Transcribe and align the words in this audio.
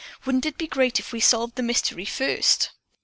"Wouldn't 0.25 0.47
it 0.47 0.57
be 0.57 0.65
great 0.65 0.97
if 0.99 1.11
we 1.13 1.19
solved 1.19 1.57
the 1.57 1.61
mystery 1.61 2.05
first?" 2.05 2.71